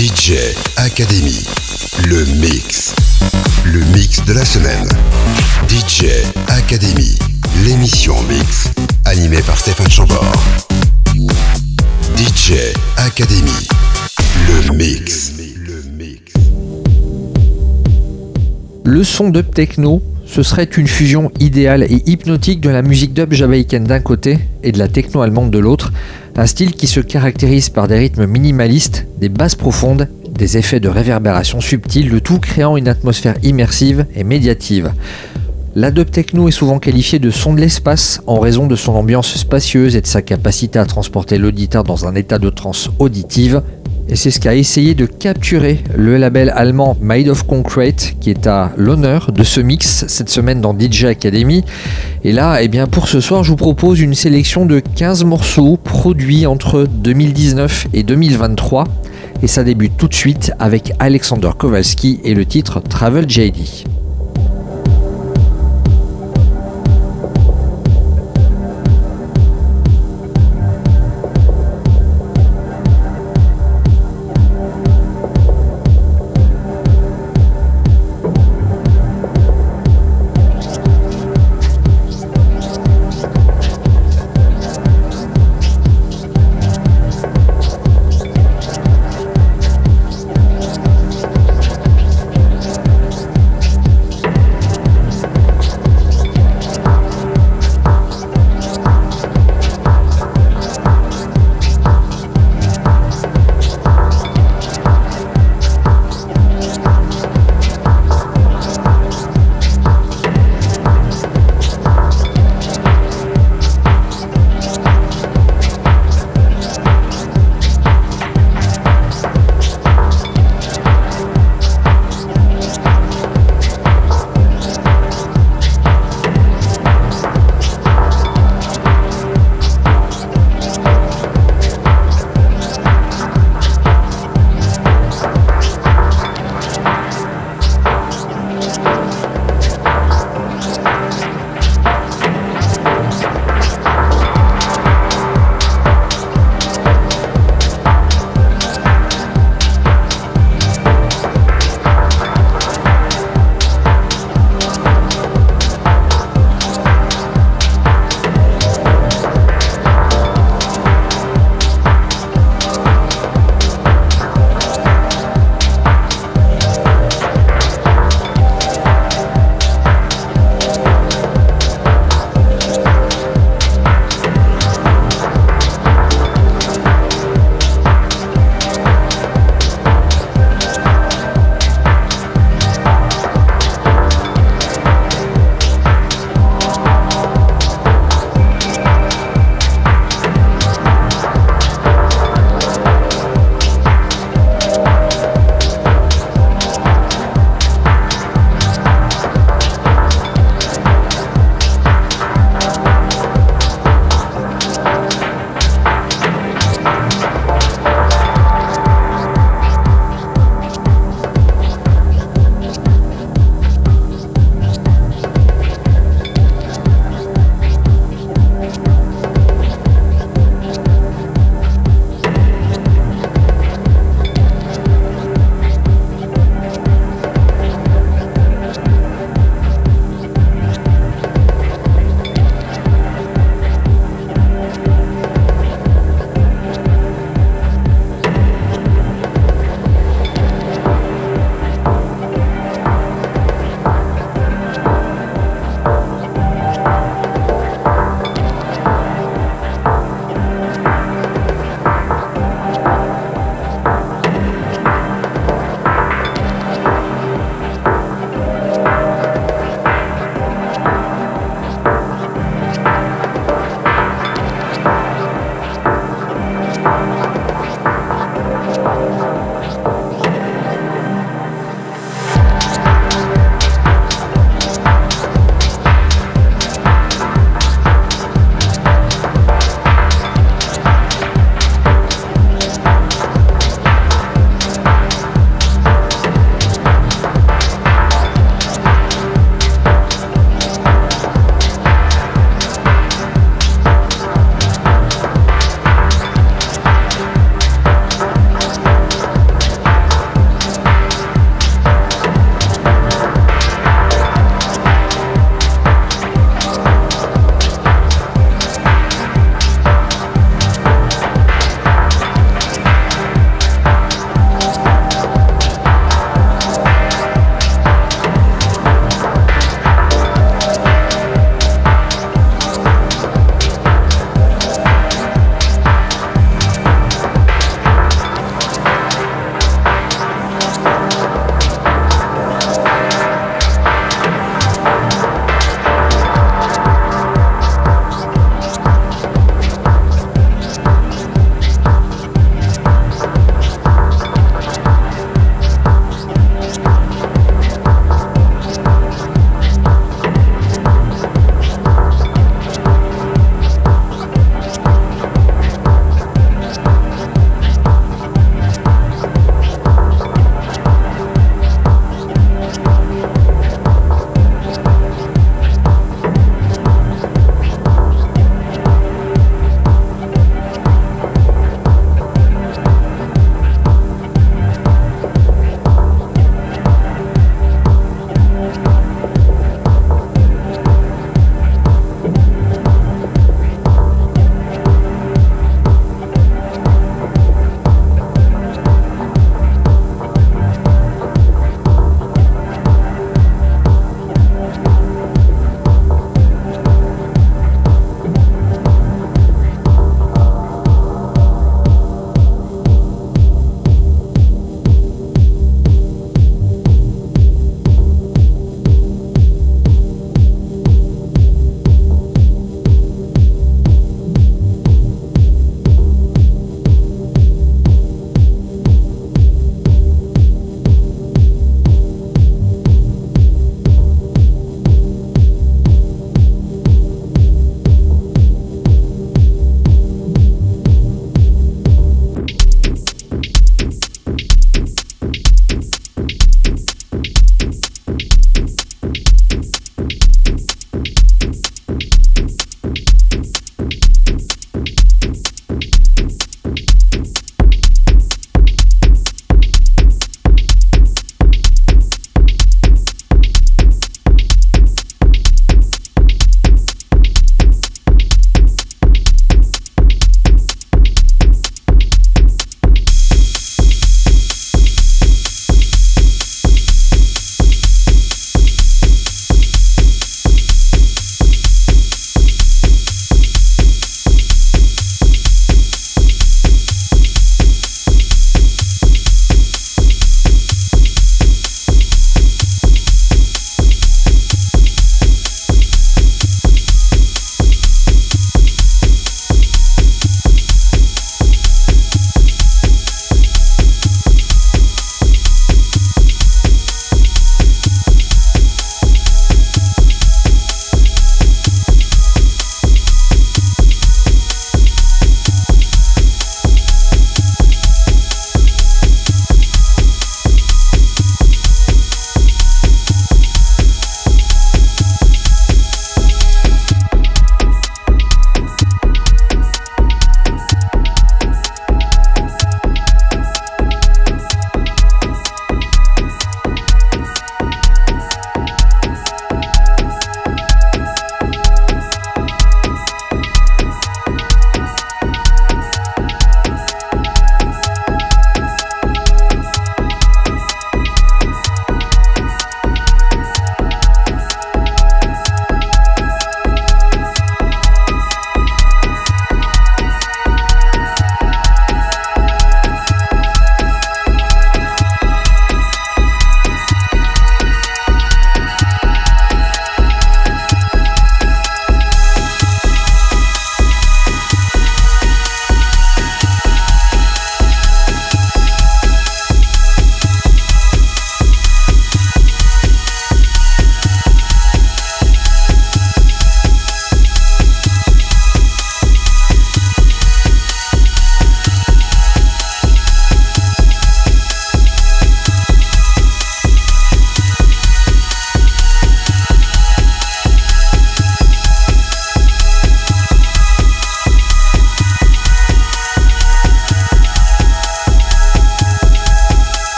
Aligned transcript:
DJ 0.00 0.32
Academy, 0.76 1.44
le 2.08 2.24
mix. 2.40 2.94
Le 3.66 3.80
mix 3.94 4.24
de 4.24 4.32
la 4.32 4.46
semaine. 4.46 4.88
DJ 5.68 6.06
Academy, 6.48 7.18
l'émission 7.66 8.14
mix, 8.22 8.70
animée 9.04 9.42
par 9.42 9.58
Stéphane 9.58 9.90
Chambord. 9.90 10.32
DJ 12.16 12.72
Academy, 12.96 13.68
le 14.48 14.72
mix. 14.74 15.32
Le 18.86 19.04
son 19.04 19.28
dub 19.28 19.52
techno, 19.52 20.02
ce 20.30 20.44
serait 20.44 20.62
une 20.62 20.86
fusion 20.86 21.32
idéale 21.40 21.82
et 21.82 22.02
hypnotique 22.06 22.60
de 22.60 22.70
la 22.70 22.82
musique 22.82 23.12
dub 23.12 23.32
jamaïcaine 23.32 23.82
d'un 23.82 23.98
côté 23.98 24.38
et 24.62 24.70
de 24.70 24.78
la 24.78 24.86
techno 24.86 25.22
allemande 25.22 25.50
de 25.50 25.58
l'autre, 25.58 25.92
un 26.36 26.46
style 26.46 26.72
qui 26.74 26.86
se 26.86 27.00
caractérise 27.00 27.68
par 27.68 27.88
des 27.88 27.98
rythmes 27.98 28.26
minimalistes, 28.26 29.06
des 29.18 29.28
basses 29.28 29.56
profondes, 29.56 30.08
des 30.30 30.56
effets 30.56 30.78
de 30.78 30.88
réverbération 30.88 31.60
subtils, 31.60 32.08
le 32.08 32.20
tout 32.20 32.38
créant 32.38 32.76
une 32.76 32.86
atmosphère 32.86 33.34
immersive 33.42 34.06
et 34.14 34.22
médiative. 34.22 34.92
La 35.74 35.90
dub 35.90 36.10
techno 36.10 36.46
est 36.46 36.52
souvent 36.52 36.78
qualifiée 36.78 37.18
de 37.18 37.30
son 37.30 37.52
de 37.52 37.60
l'espace 37.60 38.20
en 38.28 38.38
raison 38.38 38.68
de 38.68 38.76
son 38.76 38.92
ambiance 38.92 39.36
spacieuse 39.36 39.96
et 39.96 40.00
de 40.00 40.06
sa 40.06 40.22
capacité 40.22 40.78
à 40.78 40.84
transporter 40.84 41.38
l'auditeur 41.38 41.82
dans 41.82 42.06
un 42.06 42.14
état 42.14 42.38
de 42.38 42.50
transe 42.50 42.88
auditive, 43.00 43.62
et 44.10 44.16
c'est 44.16 44.32
ce 44.32 44.40
qu'a 44.40 44.56
essayé 44.56 44.94
de 44.94 45.06
capturer 45.06 45.84
le 45.96 46.16
label 46.16 46.52
allemand 46.56 46.96
Made 47.00 47.28
of 47.28 47.44
Concrete, 47.46 48.16
qui 48.20 48.30
est 48.30 48.48
à 48.48 48.72
l'honneur 48.76 49.30
de 49.30 49.44
ce 49.44 49.60
mix 49.60 50.04
cette 50.08 50.28
semaine 50.28 50.60
dans 50.60 50.76
DJ 50.76 51.04
Academy. 51.04 51.64
Et 52.24 52.32
là, 52.32 52.60
eh 52.60 52.66
bien, 52.66 52.88
pour 52.88 53.06
ce 53.06 53.20
soir, 53.20 53.44
je 53.44 53.50
vous 53.50 53.56
propose 53.56 54.00
une 54.00 54.14
sélection 54.14 54.66
de 54.66 54.80
15 54.80 55.24
morceaux 55.24 55.76
produits 55.76 56.44
entre 56.46 56.86
2019 56.90 57.86
et 57.92 58.02
2023. 58.02 58.84
Et 59.42 59.46
ça 59.46 59.62
débute 59.62 59.96
tout 59.96 60.08
de 60.08 60.14
suite 60.14 60.52
avec 60.58 60.92
Alexander 60.98 61.50
Kowalski 61.56 62.20
et 62.24 62.34
le 62.34 62.44
titre 62.44 62.80
Travel 62.80 63.30
JD. 63.30 63.86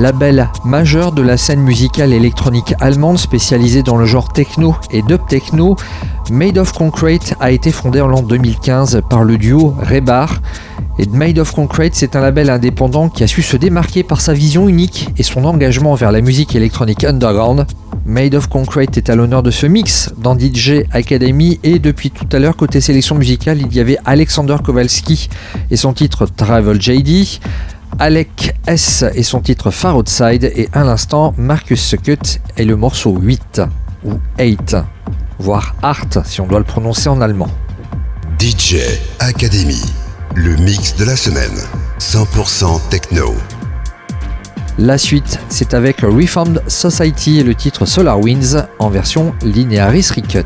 Label 0.00 0.48
majeur 0.64 1.12
de 1.12 1.20
la 1.20 1.36
scène 1.36 1.60
musicale 1.60 2.14
électronique 2.14 2.72
allemande 2.80 3.18
spécialisée 3.18 3.82
dans 3.82 3.98
le 3.98 4.06
genre 4.06 4.32
techno 4.32 4.74
et 4.90 5.02
dub 5.02 5.20
techno, 5.28 5.76
Made 6.30 6.56
of 6.56 6.72
Concrete 6.72 7.34
a 7.38 7.50
été 7.50 7.70
fondé 7.70 8.00
en 8.00 8.06
l'an 8.06 8.22
2015 8.22 9.02
par 9.10 9.24
le 9.24 9.36
duo 9.36 9.74
Rebar. 9.78 10.40
Et 10.98 11.06
Made 11.06 11.38
of 11.38 11.52
Concrete, 11.52 11.94
c'est 11.94 12.16
un 12.16 12.22
label 12.22 12.48
indépendant 12.48 13.10
qui 13.10 13.24
a 13.24 13.26
su 13.26 13.42
se 13.42 13.58
démarquer 13.58 14.02
par 14.02 14.22
sa 14.22 14.32
vision 14.32 14.70
unique 14.70 15.10
et 15.18 15.22
son 15.22 15.44
engagement 15.44 15.94
vers 15.96 16.12
la 16.12 16.22
musique 16.22 16.56
électronique 16.56 17.04
underground. 17.04 17.66
Made 18.06 18.34
of 18.34 18.48
Concrete 18.48 18.96
est 18.96 19.10
à 19.10 19.16
l'honneur 19.16 19.42
de 19.42 19.50
ce 19.50 19.66
mix 19.66 20.14
dans 20.16 20.34
DJ 20.34 20.84
Academy 20.92 21.60
et 21.62 21.78
depuis 21.78 22.10
tout 22.10 22.26
à 22.32 22.38
l'heure 22.38 22.56
côté 22.56 22.80
sélection 22.80 23.16
musicale 23.16 23.60
il 23.60 23.74
y 23.74 23.80
avait 23.80 23.98
Alexander 24.06 24.56
Kowalski 24.64 25.28
et 25.70 25.76
son 25.76 25.92
titre 25.92 26.24
Travel 26.24 26.80
JD, 26.80 27.26
Alec 27.98 28.54
S 28.70 29.04
et 29.16 29.24
son 29.24 29.40
titre 29.40 29.72
Far 29.72 29.96
Outside 29.96 30.44
et 30.44 30.68
à 30.72 30.84
l'instant 30.84 31.34
Marcus 31.36 31.82
Suckut 31.82 32.38
et 32.56 32.64
le 32.64 32.76
morceau 32.76 33.16
8 33.16 33.62
ou 34.04 34.12
8 34.38 34.76
voire 35.40 35.74
Art 35.82 36.06
si 36.24 36.40
on 36.40 36.46
doit 36.46 36.60
le 36.60 36.64
prononcer 36.64 37.08
en 37.08 37.20
allemand. 37.20 37.48
DJ 38.38 38.76
Academy, 39.18 39.82
le 40.36 40.54
mix 40.58 40.94
de 40.94 41.04
la 41.04 41.16
semaine, 41.16 41.58
100% 41.98 42.88
techno. 42.90 43.34
La 44.78 44.98
suite, 44.98 45.40
c'est 45.48 45.74
avec 45.74 46.02
Reformed 46.02 46.62
Society 46.68 47.40
et 47.40 47.42
le 47.42 47.56
titre 47.56 47.86
Solar 47.86 48.20
Winds 48.20 48.68
en 48.78 48.88
version 48.88 49.34
Linearis 49.42 50.10
Recut. 50.14 50.44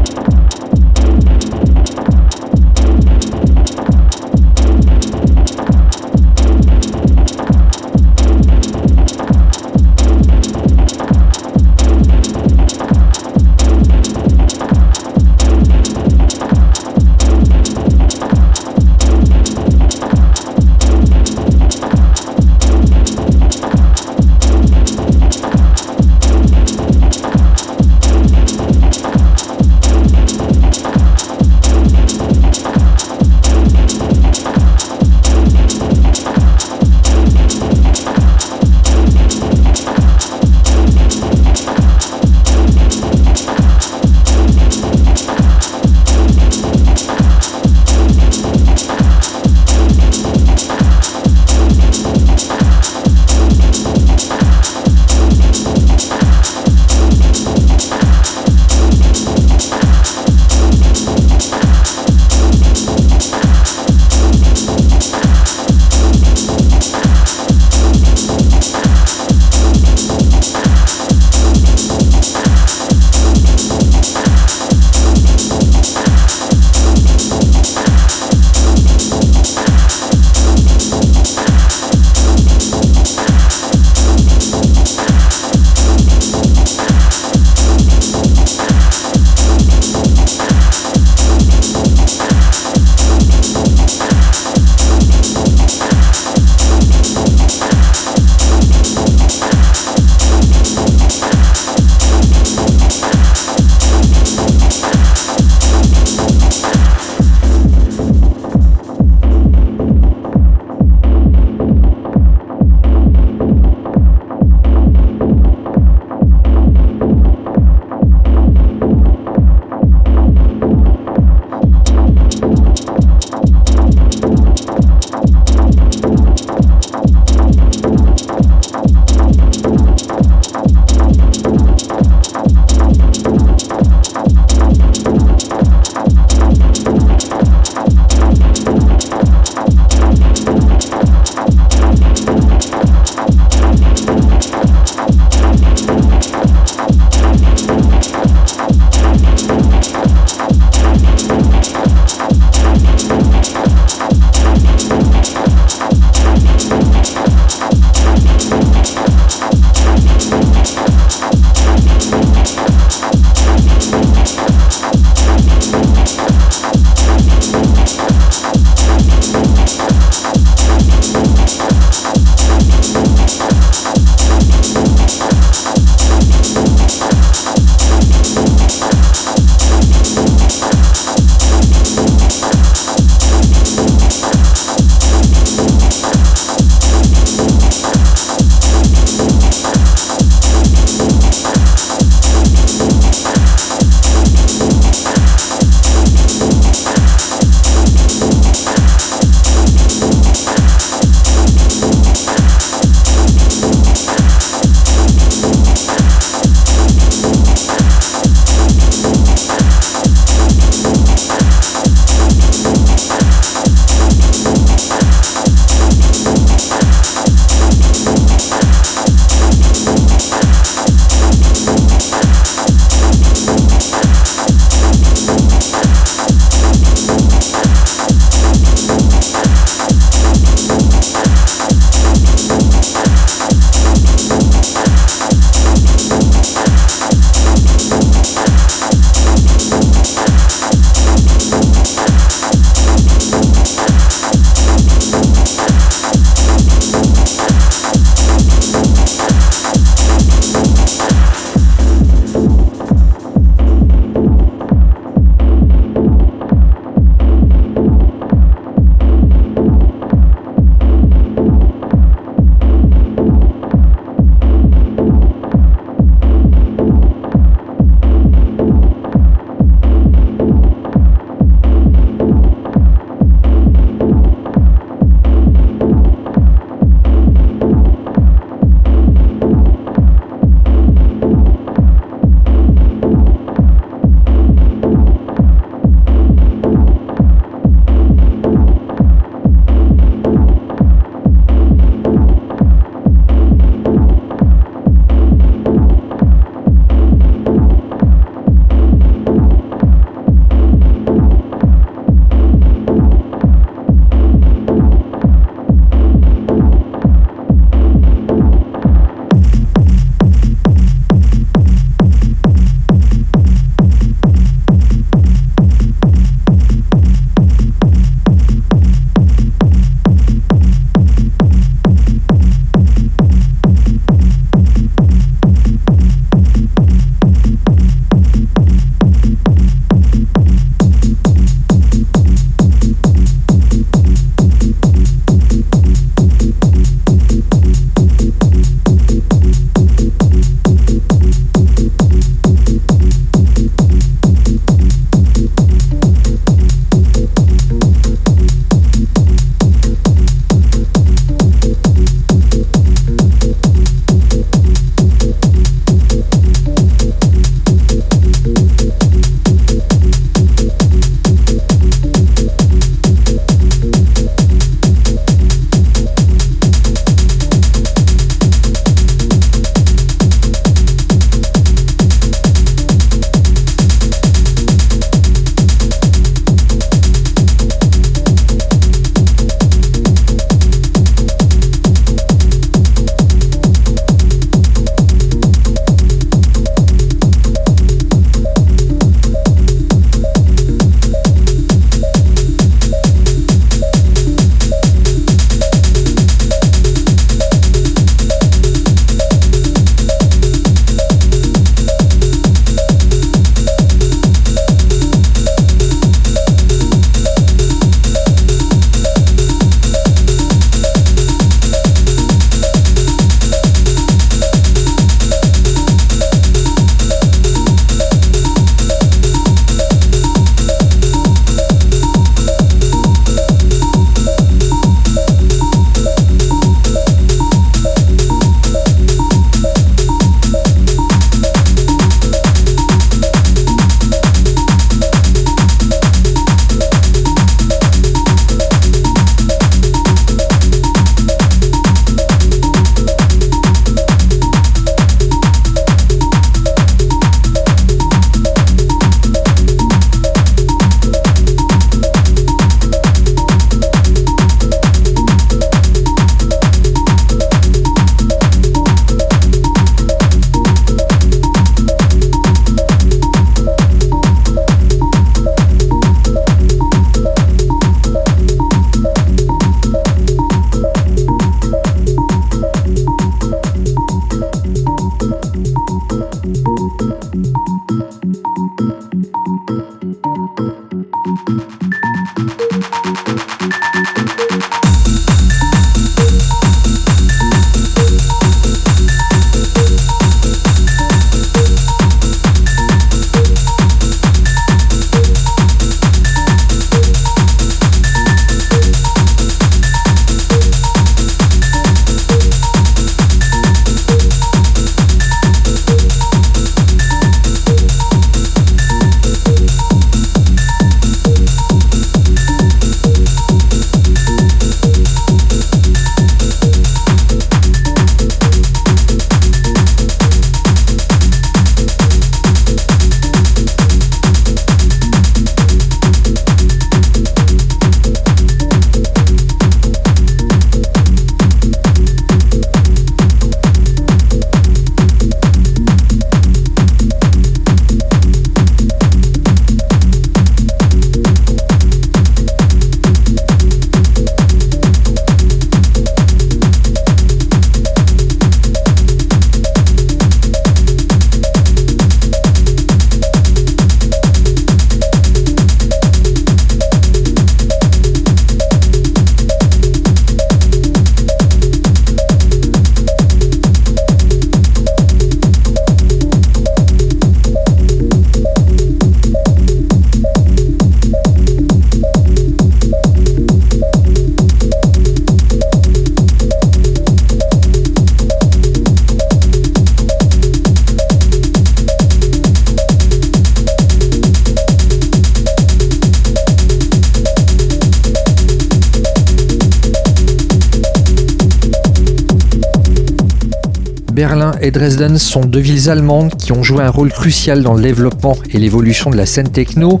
Sont 595.18 595.40
deux 595.40 595.60
villes 595.60 595.90
allemandes 595.90 596.36
qui 596.36 596.52
ont 596.52 596.62
joué 596.62 596.84
un 596.84 596.90
rôle 596.90 597.10
crucial 597.10 597.62
dans 597.62 597.74
le 597.74 597.82
développement 597.82 598.36
et 598.50 598.58
l'évolution 598.58 599.10
de 599.10 599.16
la 599.16 599.26
scène 599.26 599.50
techno. 599.50 600.00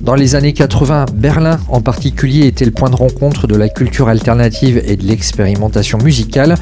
Dans 0.00 0.14
les 0.14 0.34
années 0.34 0.54
80, 0.54 1.06
Berlin 1.14 1.60
en 1.68 1.82
particulier 1.82 2.46
était 2.46 2.64
le 2.64 2.70
point 2.70 2.88
de 2.88 2.96
rencontre 2.96 3.46
de 3.46 3.54
la 3.54 3.68
culture 3.68 4.08
alternative 4.08 4.82
et 4.86 4.96
de 4.96 5.04
l'expérimentation 5.04 5.98
musicale. 5.98 6.54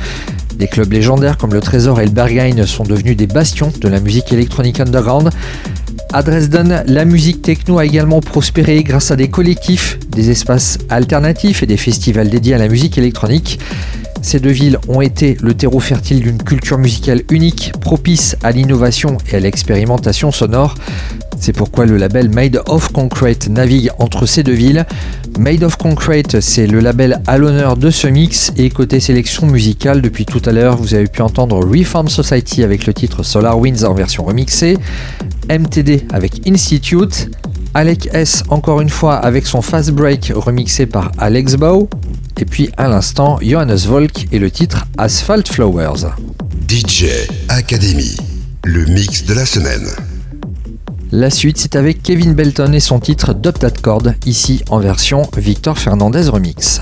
Des 0.57 0.67
clubs 0.67 0.93
légendaires 0.93 1.39
comme 1.39 1.55
le 1.55 1.61
Trésor 1.61 2.01
et 2.01 2.05
le 2.05 2.11
Berghain 2.11 2.67
sont 2.67 2.83
devenus 2.83 3.17
des 3.17 3.29
bastions 3.29 3.73
de 3.81 3.89
la 3.89 4.01
musique 4.01 4.33
électronique 4.33 4.81
underground. 4.81 5.31
À 6.13 6.23
Dresden, 6.23 6.85
la 6.87 7.05
musique 7.05 7.43
techno 7.43 7.79
a 7.79 7.85
également 7.85 8.21
prospéré 8.21 8.83
grâce 8.83 9.11
à 9.11 9.17
des 9.17 9.29
collectifs, 9.29 9.99
des 10.11 10.31
espaces 10.31 10.79
alternatifs 10.89 11.63
et 11.63 11.67
des 11.67 11.77
festivals 11.77 12.31
dédiés 12.31 12.55
à 12.55 12.59
la 12.59 12.69
musique 12.69 12.99
électronique. 12.99 13.61
Ces 14.29 14.41
deux 14.41 14.51
villes 14.51 14.77
ont 14.89 15.01
été 15.01 15.39
le 15.41 15.55
terreau 15.55 15.81
fertile 15.81 16.21
d'une 16.21 16.37
culture 16.37 16.77
musicale 16.77 17.23
unique, 17.31 17.73
propice 17.81 18.37
à 18.43 18.51
l'innovation 18.51 19.17
et 19.33 19.37
à 19.37 19.41
l'expérimentation 19.41 20.31
sonore. 20.33 20.75
C'est 21.41 21.55
pourquoi 21.55 21.87
le 21.87 21.97
label 21.97 22.29
Made 22.29 22.61
of 22.67 22.93
Concrete 22.93 23.49
navigue 23.49 23.89
entre 23.99 24.27
ces 24.27 24.43
deux 24.43 24.53
villes. 24.53 24.85
Made 25.39 25.63
of 25.63 25.77
Concrete, 25.77 26.41
c'est 26.41 26.67
le 26.67 26.81
label 26.81 27.23
à 27.27 27.39
l'honneur 27.39 27.79
de 27.79 27.89
ce 27.89 28.07
mix 28.07 28.53
et 28.59 28.69
côté 28.69 29.01
sélection 29.01 29.47
musicale, 29.47 30.03
depuis 30.03 30.27
tout 30.27 30.43
à 30.45 30.53
l'heure, 30.53 30.77
vous 30.77 30.93
avez 30.93 31.07
pu 31.07 31.23
entendre 31.23 31.65
Reform 31.65 32.11
Society 32.11 32.63
avec 32.63 32.85
le 32.85 32.93
titre 32.93 33.23
Solar 33.23 33.59
Winds 33.59 33.83
en 33.85 33.95
version 33.95 34.25
remixée, 34.25 34.77
MTD 35.49 36.07
avec 36.13 36.47
Institute, 36.47 37.31
Alec 37.73 38.11
S 38.13 38.43
encore 38.51 38.83
une 38.83 38.91
fois 38.91 39.15
avec 39.15 39.47
son 39.47 39.63
Fast 39.63 39.93
Break 39.93 40.33
remixé 40.35 40.85
par 40.85 41.13
Alex 41.17 41.55
Bow, 41.55 41.89
et 42.39 42.45
puis 42.45 42.71
à 42.77 42.89
l'instant, 42.89 43.39
Johannes 43.43 43.77
Volk 43.77 44.27
et 44.33 44.39
le 44.39 44.51
titre 44.51 44.87
Asphalt 44.97 45.49
Flowers. 45.49 46.13
DJ 46.69 47.07
Academy, 47.49 48.17
le 48.65 48.85
mix 48.87 49.25
de 49.25 49.35
la 49.35 49.45
semaine. 49.45 49.89
La 51.11 51.31
suite, 51.31 51.59
c'est 51.59 51.75
avec 51.75 52.03
Kevin 52.03 52.35
Belton 52.35 52.73
et 52.73 52.81
son 52.81 53.01
titre 53.01 53.33
Doptat 53.33 53.71
Chord, 53.83 54.03
ici 54.27 54.63
en 54.71 54.79
version 54.79 55.23
Victor 55.37 55.79
Fernandez 55.79 56.29
Remix. 56.29 56.81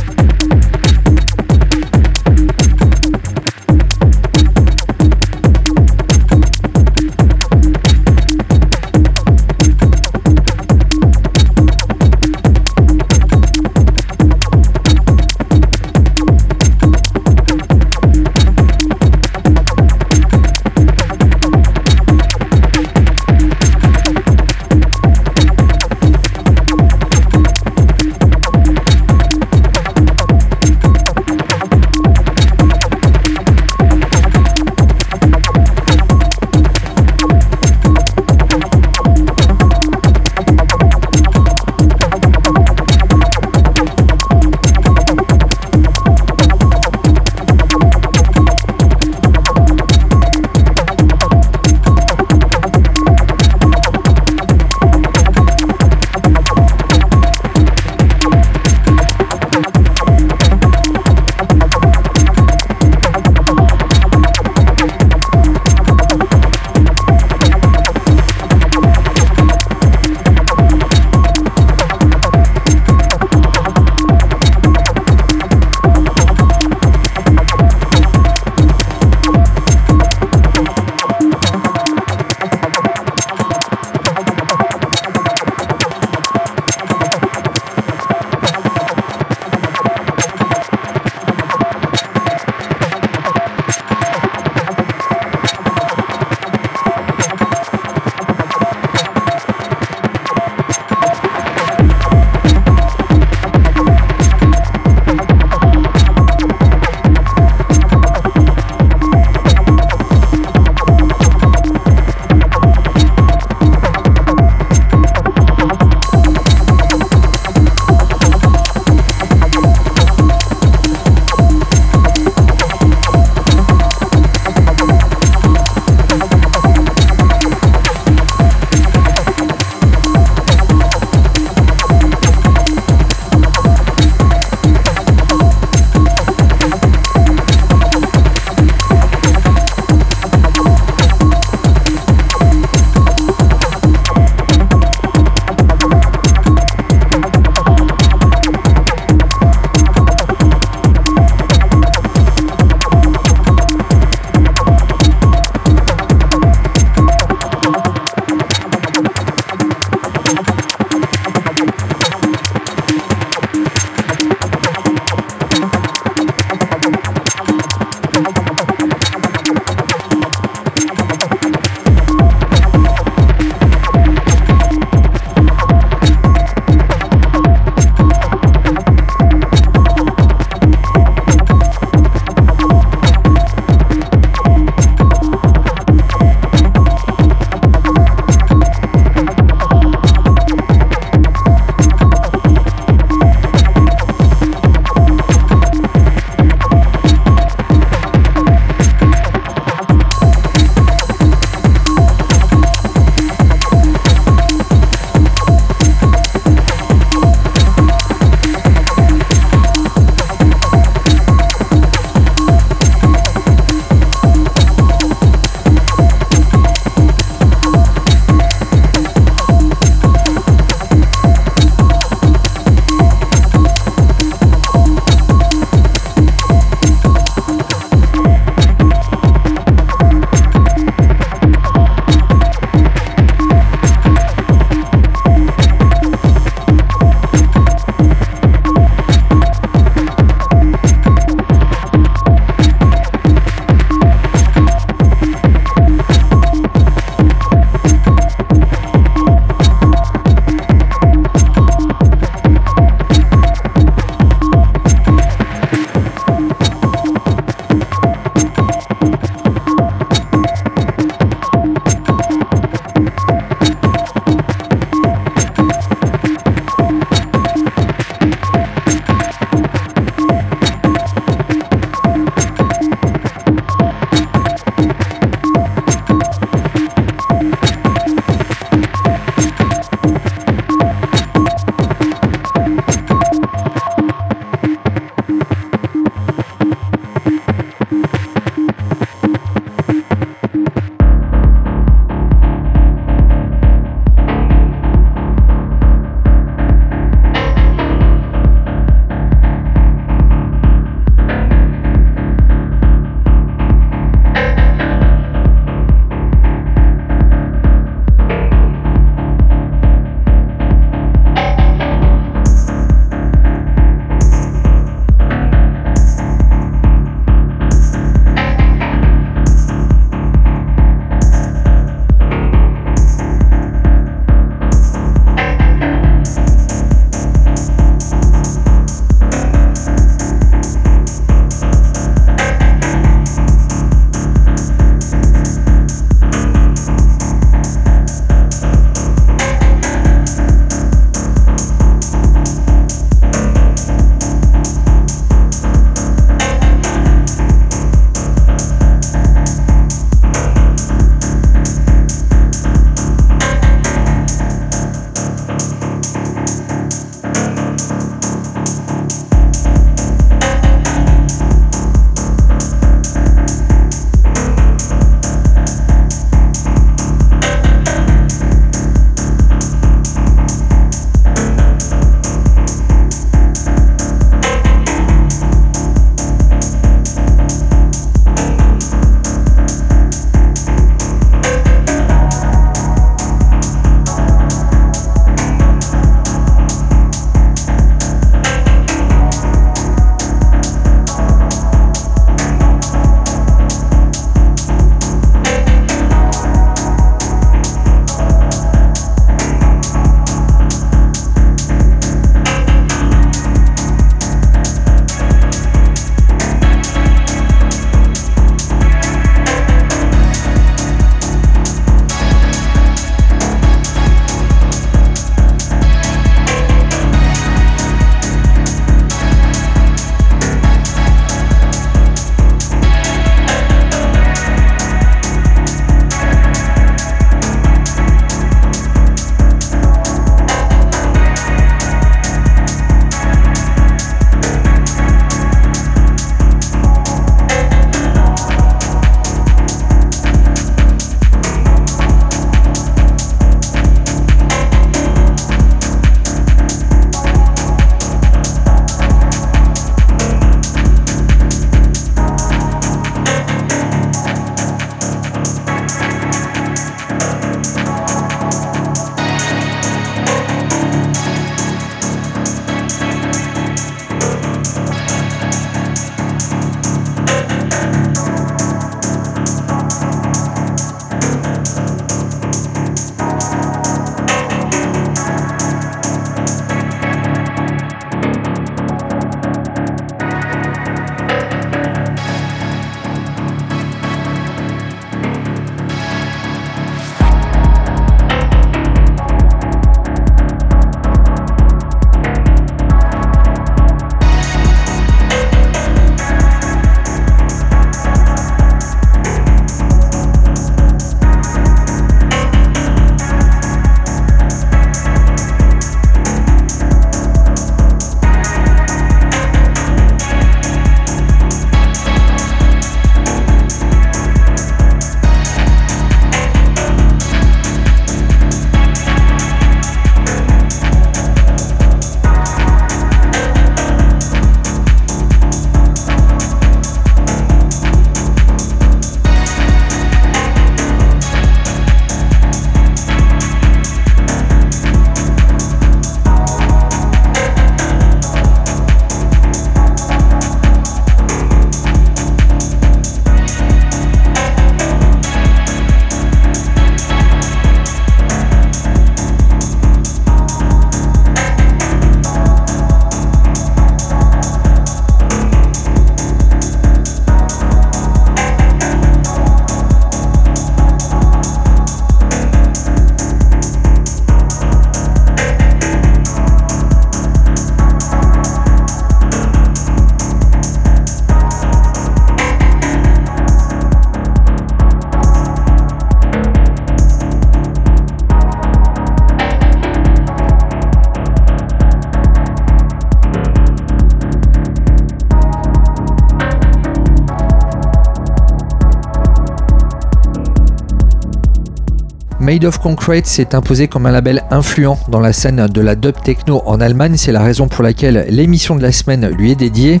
Made 592.42 592.64
of 592.64 592.78
Concrete 592.78 593.28
s'est 593.28 593.54
imposé 593.54 593.86
comme 593.86 594.04
un 594.04 594.10
label 594.10 594.42
influent 594.50 594.98
dans 595.06 595.20
la 595.20 595.32
scène 595.32 595.68
de 595.68 595.80
la 595.80 595.94
dub 595.94 596.20
techno 596.24 596.60
en 596.66 596.80
Allemagne, 596.80 597.16
c'est 597.16 597.30
la 597.30 597.40
raison 597.40 597.68
pour 597.68 597.84
laquelle 597.84 598.26
l'émission 598.30 598.74
de 598.74 598.82
la 598.82 598.90
semaine 598.90 599.28
lui 599.28 599.52
est 599.52 599.54
dédiée. 599.54 600.00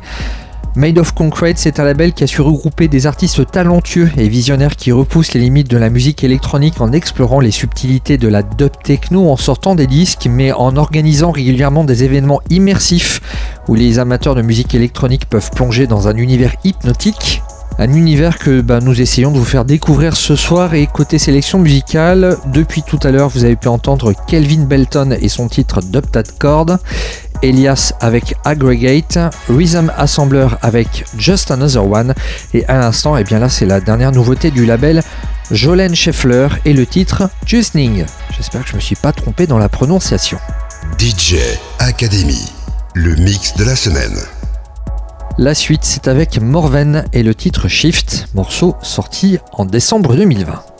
Made 0.74 0.98
of 0.98 1.12
Concrete, 1.14 1.56
c'est 1.56 1.78
un 1.78 1.84
label 1.84 2.12
qui 2.12 2.24
a 2.24 2.26
su 2.26 2.40
regrouper 2.40 2.88
des 2.88 3.06
artistes 3.06 3.48
talentueux 3.48 4.10
et 4.16 4.26
visionnaires 4.26 4.74
qui 4.74 4.90
repoussent 4.90 5.34
les 5.34 5.40
limites 5.40 5.70
de 5.70 5.76
la 5.76 5.88
musique 5.88 6.24
électronique 6.24 6.80
en 6.80 6.90
explorant 6.90 7.38
les 7.38 7.52
subtilités 7.52 8.18
de 8.18 8.26
la 8.26 8.42
dub 8.42 8.72
techno 8.82 9.30
en 9.30 9.36
sortant 9.36 9.76
des 9.76 9.86
disques, 9.86 10.26
mais 10.28 10.50
en 10.50 10.76
organisant 10.76 11.30
régulièrement 11.30 11.84
des 11.84 12.02
événements 12.02 12.40
immersifs 12.50 13.20
où 13.68 13.76
les 13.76 14.00
amateurs 14.00 14.34
de 14.34 14.42
musique 14.42 14.74
électronique 14.74 15.26
peuvent 15.26 15.52
plonger 15.52 15.86
dans 15.86 16.08
un 16.08 16.16
univers 16.16 16.56
hypnotique. 16.64 17.40
Un 17.78 17.92
univers 17.94 18.38
que 18.38 18.60
bah, 18.60 18.80
nous 18.80 19.00
essayons 19.00 19.32
de 19.32 19.38
vous 19.38 19.44
faire 19.44 19.64
découvrir 19.64 20.16
ce 20.16 20.36
soir 20.36 20.74
et 20.74 20.86
côté 20.86 21.18
sélection 21.18 21.58
musicale, 21.58 22.36
depuis 22.46 22.82
tout 22.82 22.98
à 23.02 23.10
l'heure 23.10 23.28
vous 23.28 23.44
avez 23.44 23.56
pu 23.56 23.68
entendre 23.68 24.12
Kelvin 24.26 24.64
Belton 24.64 25.16
et 25.20 25.28
son 25.28 25.48
titre 25.48 25.80
Dubtat 25.80 26.24
Chord, 26.38 26.78
Elias 27.42 27.92
avec 28.00 28.34
Aggregate, 28.44 29.18
Rhythm 29.48 29.90
Assembler 29.96 30.48
avec 30.60 31.04
Just 31.16 31.50
Another 31.50 31.90
One 31.90 32.14
et 32.54 32.64
à 32.66 32.78
l'instant 32.78 33.16
et 33.16 33.22
eh 33.22 33.24
bien 33.24 33.38
là 33.38 33.48
c'est 33.48 33.66
la 33.66 33.80
dernière 33.80 34.12
nouveauté 34.12 34.50
du 34.50 34.66
label 34.66 35.02
Jolene 35.50 35.94
Scheffler 35.94 36.48
et 36.64 36.72
le 36.72 36.86
titre 36.86 37.28
Justning. 37.46 38.04
J'espère 38.36 38.64
que 38.64 38.70
je 38.70 38.76
me 38.76 38.80
suis 38.80 38.96
pas 38.96 39.12
trompé 39.12 39.46
dans 39.46 39.58
la 39.58 39.68
prononciation. 39.68 40.38
DJ 40.98 41.36
Academy, 41.78 42.50
le 42.94 43.14
mix 43.16 43.54
de 43.56 43.64
la 43.64 43.76
semaine. 43.76 44.16
La 45.38 45.54
suite, 45.54 45.84
c'est 45.84 46.08
avec 46.08 46.40
Morven 46.40 47.06
et 47.14 47.22
le 47.22 47.34
titre 47.34 47.66
Shift, 47.66 48.28
morceau 48.34 48.76
sorti 48.82 49.38
en 49.52 49.64
décembre 49.64 50.14
2020. 50.14 50.71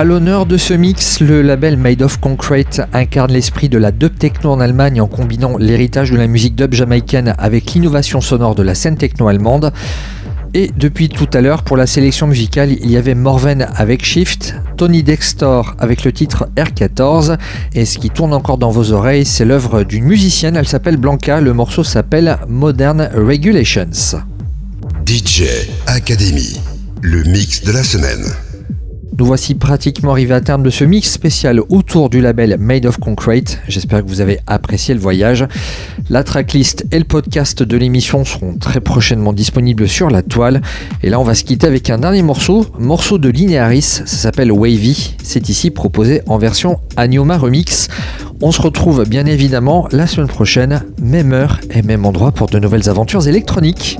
À 0.00 0.04
l'honneur 0.04 0.46
de 0.46 0.56
ce 0.56 0.72
mix, 0.72 1.20
le 1.20 1.42
label 1.42 1.76
Made 1.76 2.00
of 2.00 2.20
Concrete 2.20 2.80
incarne 2.94 3.32
l'esprit 3.32 3.68
de 3.68 3.76
la 3.76 3.92
dub 3.92 4.16
techno 4.16 4.50
en 4.50 4.58
Allemagne 4.58 4.98
en 4.98 5.06
combinant 5.06 5.58
l'héritage 5.58 6.10
de 6.10 6.16
la 6.16 6.26
musique 6.26 6.54
dub 6.54 6.72
jamaïcaine 6.72 7.34
avec 7.36 7.74
l'innovation 7.74 8.22
sonore 8.22 8.54
de 8.54 8.62
la 8.62 8.74
scène 8.74 8.96
techno 8.96 9.28
allemande. 9.28 9.74
Et 10.54 10.70
depuis 10.74 11.10
tout 11.10 11.28
à 11.34 11.42
l'heure, 11.42 11.64
pour 11.64 11.76
la 11.76 11.86
sélection 11.86 12.26
musicale, 12.26 12.72
il 12.72 12.90
y 12.90 12.96
avait 12.96 13.14
Morven 13.14 13.68
avec 13.76 14.02
Shift, 14.02 14.54
Tony 14.78 15.02
Dextor 15.02 15.76
avec 15.78 16.02
le 16.04 16.12
titre 16.12 16.48
R14, 16.56 17.36
et 17.74 17.84
ce 17.84 17.98
qui 17.98 18.08
tourne 18.08 18.32
encore 18.32 18.56
dans 18.56 18.70
vos 18.70 18.92
oreilles, 18.92 19.26
c'est 19.26 19.44
l'œuvre 19.44 19.82
d'une 19.82 20.04
musicienne, 20.04 20.56
elle 20.56 20.66
s'appelle 20.66 20.96
Blanca, 20.96 21.42
le 21.42 21.52
morceau 21.52 21.84
s'appelle 21.84 22.38
Modern 22.48 23.10
Regulations. 23.14 23.90
DJ 25.04 25.42
Academy, 25.86 26.58
le 27.02 27.22
mix 27.24 27.64
de 27.64 27.72
la 27.72 27.82
semaine. 27.82 28.24
Nous 29.20 29.26
voici 29.26 29.54
pratiquement 29.54 30.12
arrivés 30.12 30.32
à 30.32 30.40
terme 30.40 30.62
de 30.62 30.70
ce 30.70 30.82
mix 30.82 31.10
spécial 31.10 31.60
autour 31.68 32.08
du 32.08 32.22
label 32.22 32.56
Made 32.58 32.86
of 32.86 32.96
Concrete. 32.96 33.60
J'espère 33.68 34.02
que 34.02 34.08
vous 34.08 34.22
avez 34.22 34.38
apprécié 34.46 34.94
le 34.94 35.00
voyage. 35.00 35.46
La 36.08 36.24
tracklist 36.24 36.86
et 36.90 36.98
le 36.98 37.04
podcast 37.04 37.62
de 37.62 37.76
l'émission 37.76 38.24
seront 38.24 38.54
très 38.54 38.80
prochainement 38.80 39.34
disponibles 39.34 39.86
sur 39.88 40.08
la 40.08 40.22
toile. 40.22 40.62
Et 41.02 41.10
là, 41.10 41.20
on 41.20 41.22
va 41.22 41.34
se 41.34 41.44
quitter 41.44 41.66
avec 41.66 41.90
un 41.90 41.98
dernier 41.98 42.22
morceau, 42.22 42.64
morceau 42.78 43.18
de 43.18 43.28
Linearis, 43.28 43.82
ça 43.82 44.06
s'appelle 44.06 44.52
Wavy. 44.52 45.16
C'est 45.22 45.50
ici 45.50 45.70
proposé 45.70 46.22
en 46.26 46.38
version 46.38 46.80
Anioma 46.96 47.36
Remix. 47.36 47.88
On 48.40 48.52
se 48.52 48.62
retrouve 48.62 49.06
bien 49.06 49.26
évidemment 49.26 49.86
la 49.92 50.06
semaine 50.06 50.28
prochaine, 50.28 50.82
même 50.98 51.34
heure 51.34 51.60
et 51.70 51.82
même 51.82 52.06
endroit 52.06 52.32
pour 52.32 52.48
de 52.48 52.58
nouvelles 52.58 52.88
aventures 52.88 53.28
électroniques. 53.28 53.98